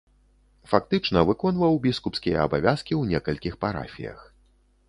[0.71, 4.19] Фактычна выконваў біскупскія абавязкі ў некалькіх парафіях.